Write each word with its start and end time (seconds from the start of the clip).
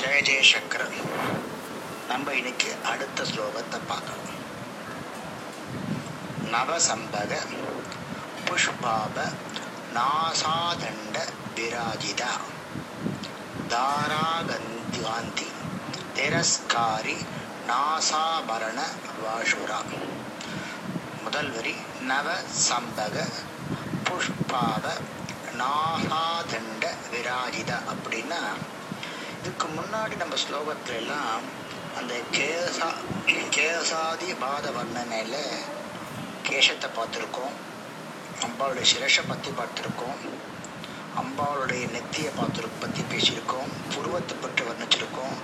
ஜெய 0.00 0.18
ஜெயசங்கர் 0.28 0.84
நம்ம 2.08 2.32
இன்னைக்கு 2.32 2.76
அடுத்த 2.84 3.22
ஸ்லோகத்தை 3.22 3.78
பார்க்கணும். 3.86 4.38
நவசம்பக 6.52 7.32
புஷ்பாப 8.46 9.16
நாசாதண்ட 9.96 11.16
விராஜிதா. 11.56 12.32
தாராகந்தி 13.72 15.48
திரஸ்காரி 16.16 17.16
நாசாபரண 17.68 18.80
வாஷுரா 19.24 19.80
முதல் 21.22 21.50
வரி 21.50 21.76
நவ 22.00 22.36
சம்பக 22.68 23.28
புஷ்பாவ 24.04 24.84
நாகாதண்ட 25.60 26.84
விராஜித 27.12 27.72
அப்படின்னா 27.92 28.42
இதுக்கு 29.40 29.66
முன்னாடி 29.66 30.16
நம்ம 30.16 30.34
ஸ்லோகத்துல 30.34 30.96
எல்லாம் 30.96 31.42
அந்த 31.98 32.14
கேசா 32.32 32.88
கேசாதி 33.56 34.38
பாத 34.38 34.70
வர்ணனையில் 34.70 35.38
கேசத்தை 36.48 36.88
பார்த்துருக்கோம். 36.96 37.54
அம்பாளுடைய 38.46 38.84
சிரஷை 38.92 39.22
பற்றி 39.28 39.50
பார்த்துருக்கோம். 39.50 40.18
அம்பாளுடைய 41.22 41.84
நெத்தியை 41.94 42.30
பார்த்து 42.36 42.68
பற்றி 42.68 43.02
பேசியிருக்கோம். 43.12 43.70
புருவத்தை 43.94 44.36
பற்றி 44.40 44.64
வர்ணிச்சிருக்கோம். 44.64 45.34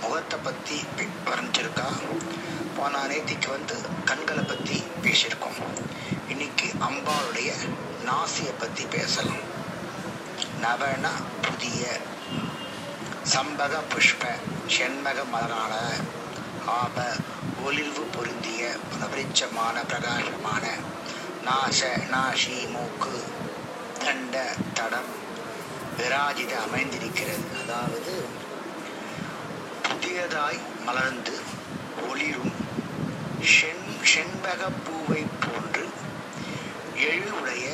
முகத்தை 0.00 0.38
பற்றி 0.42 0.84
வர்ணிச்சிருக்கா? 1.26 1.86
போன 2.76 3.04
நேத்திக்கு 3.06 3.48
வந்து 3.48 3.76
கண்களை 4.04 4.44
பற்றி 4.44 4.82
பேசியிருக்கோம். 5.02 5.58
இன்னைக்கு 6.28 6.72
அம்பாளுடைய 6.88 7.52
நாசியை 8.08 8.52
பற்றி 8.58 8.84
பேசலாம். 8.84 9.44
நவன 10.60 11.06
புதிய 11.42 12.00
சம்பக 13.32 13.74
புஷ்ப 13.92 14.22
செண்மக 14.74 15.18
மலரான 15.32 15.74
ஆப 16.74 16.96
ஒளிர்வு 17.64 18.02
பொருந்திய 18.14 18.62
பிரபரிச்சமான 18.90 19.76
பிரகாசமான 19.86 20.64
நாச 21.44 21.80
நாசி 22.12 22.56
மூக்கு 22.70 23.14
தண்ட 24.04 24.44
தடம் 24.74 25.12
விராஜித 25.98 26.52
அமைந்திருக்கிறது. 26.66 27.46
அதாவது 27.62 28.14
புதியதாய் 29.82 30.60
மலர்ந்து 30.84 31.36
ஒளிரும் 32.10 32.54
செண் 33.54 33.86
செண்பக 34.12 34.70
பூவை 34.84 35.22
போன்று 35.44 35.86
எழிலுடைய 37.08 37.66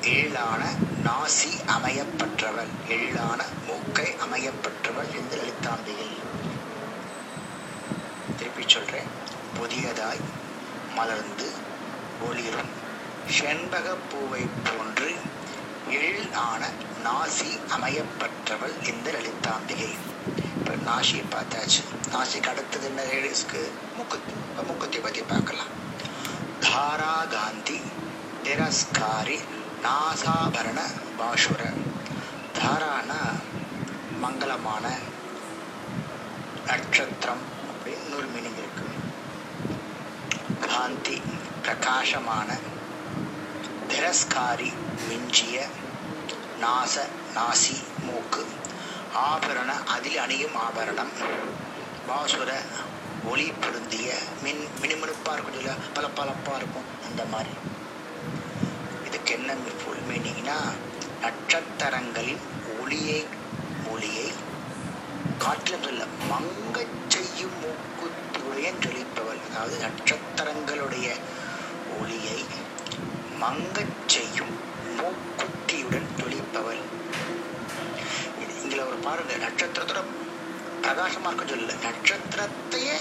எழிலான 0.00 0.62
நாசி 1.06 1.52
அமையப்பெற்றவள். 1.76 2.72
எழிலான 2.88 3.40
மூக்கை 3.66 4.08
அமையப்பட்ட 4.24 4.72
என்று 5.18 5.36
லலிதாம்பிகை 5.40 6.08
திருப்பி 8.38 8.64
சொல்றேன் 8.66 9.10
புதியதாய் 9.58 10.22
மலர்ந்து 11.04 11.46
ஒளிரும் 12.26 12.70
செண்பக 13.36 13.86
பூவை 14.10 14.42
போன்று 14.66 15.08
எழில் 15.96 16.30
ஆன 16.42 16.62
நாசி 17.06 17.50
அமையப்பட்டவள் 17.76 18.74
இந்த 18.90 19.06
லலிதாம்பிகை. 19.16 19.90
இப்போ 20.58 20.74
நாசி 20.88 21.18
பார்த்தாச்சு. 21.34 21.82
நாசிக்கு 22.12 22.50
அடுத்தது 22.52 22.86
என்ன 22.90 23.02
லேடிஸ்க்கு 23.10 23.62
முக்கத்தி 23.98 24.32
இப்போ 24.60 25.00
பற்றி 25.06 25.24
பார்க்கலாம். 25.32 25.72
தாரா 26.66 27.14
காந்தி 27.34 27.78
திரஸ்காரி 28.46 29.38
நாசாபரண 29.86 30.80
பாஷுர 31.18 31.62
தாரானா 32.60 33.22
மங்களமான 34.24 34.84
நட்சத்திரம் 36.70 37.44
அப்படின்னு 37.70 38.16
ஒரு 38.20 38.28
மீனிங் 38.36 38.58
இருக்கு. 38.62 38.73
பிரகாசமான 41.64 42.48
திரஸ்காரி 43.90 44.70
மிஞ்சிய 45.08 45.56
நாச 46.60 46.94
நாசி 47.34 47.76
மூக்கு 48.06 48.42
ஆபரண 49.28 49.70
அதில் 49.84 50.18
அணியும் 50.18 50.56
ஆபரணம். 50.56 51.12
பாசுர 52.08 52.50
ஒளி 53.24 53.52
பொருந்திய 53.62 54.08
மின் 54.42 54.62
மினுமினுப்பாக 54.82 55.34
இருக்கும் 55.34 55.58
இல்லை 55.58 55.74
பளபளப்பாக 55.94 56.56
இருக்கும் 56.56 56.90
அந்த 57.08 57.24
மாதிரி. 57.24 57.54
இதுக்கு 59.06 59.34
என்ன 59.34 59.52
ஃபுல் 59.80 60.04
மீனிங்னா 60.10 60.58
நட்சத்திரங்களின் 61.22 62.42
ஒளியை 62.80 63.20
ஒளியை 63.92 64.28
காற்றிலும் 65.38 65.82
சொல்ல 65.82 66.04
மங்கச் 66.32 66.98
செய்யும் 67.08 67.56
மூக்குத்துடைய 67.62 68.68
ஜொலிப்பவள் 68.84 69.42
அதாவது 69.48 69.78
நட்சத்திரங்களுடைய 69.86 71.08
ஒளியை 72.04 72.38
மங்கச் 73.42 74.00
செய்யும் 74.06 74.54
மூக்குத்தியுடன் 74.98 76.08
ஜொலிப்பவள் 76.18 76.82
இங்கே 78.62 78.80
ஒரு 78.82 78.98
பாருங்க 79.06 79.34
நட்சத்திரத்தோட 79.44 80.00
பிரகாசமா 80.84 81.30
இருக்க 81.30 81.44
சொல்லல 81.44 81.76
நட்சத்திரத்தையே 81.86 82.96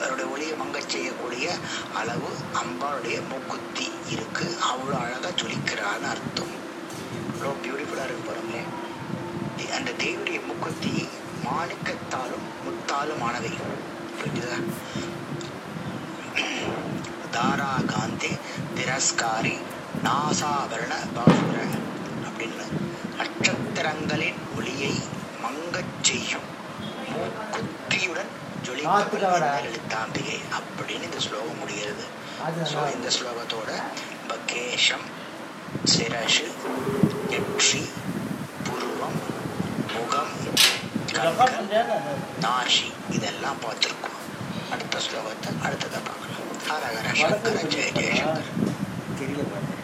அவருடைய 0.00 0.26
ஒளியை 0.34 0.54
மங்கச் 0.56 0.88
செய்யக்கூடிய 0.88 1.46
அளவு 1.94 2.30
அம்பாளுடைய 2.60 3.16
மூக்குத்தி 3.30 3.86
இருக்கு. 4.14 4.46
அவ்வளோ 4.70 4.96
அழகா 5.04 5.30
ஜொலிக்கிறான்னு 5.40 6.08
அர்த்தம். 6.12 6.54
அவ்வளோ 7.28 7.52
பியூட்டிஃபுல்லா 7.64 8.06
இருக்கு 8.08 8.24
பாருங்களே. 8.28 8.62
அந்த 9.78 9.90
தேவியுடைய 10.02 10.40
மூக்குத்தி 10.46 10.94
மாணிக்கத்தாலும் 11.46 12.46
முத்தாலும் 12.64 13.22
ஆனவை 13.28 13.52
புரிஞ்சுதா? 14.18 14.58
காந்தி 18.20 18.36
திரஸ்காரி 18.76 19.52
நாசாபரண 20.04 20.94
பாசுர 21.16 21.56
அப்படின்னு 22.28 22.64
நட்சத்திரங்களின் 23.18 24.40
ஒளியை 24.56 24.90
மங்கச் 25.42 25.92
செய்யும். 26.08 26.48
மூக்குத்தியுடன் 27.10 28.30
எழுத்தாம்பிகை 29.68 30.38
அப்படின்னு 30.58 31.06
இந்த 31.08 31.20
ஸ்லோகம் 31.26 31.60
முடிகிறது. 31.62 32.04
ஸோ 32.72 32.80
இந்த 32.96 33.08
ஸ்லோகத்தோட 33.18 33.70
பகேஷம் 34.32 35.06
சிரசு 35.94 36.48
நெற்றி 37.30 37.84
புருவம் 38.66 39.18
முகம் 39.94 40.34
நாசி 42.46 42.88
இதெல்லாம் 43.18 43.62
பார்த்துருக்கோம். 43.66 44.18
அடுத்த 44.72 44.96
ஸ்லோகத்தை 45.06 45.50
அடுத்ததை 45.66 45.98
பார்க்கலாம். 46.08 46.34
ஹரஹர 46.68 47.06
சங்கர 47.20 47.60
ஜெய 47.74 47.86
ஜெயசங்கர். 47.98 48.48
தெரியல 49.18 49.44
பாருங்க 49.52 49.74